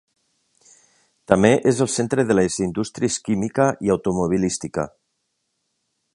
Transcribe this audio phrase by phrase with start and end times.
[1.31, 4.89] També és el centre de les indústries química i automobilística.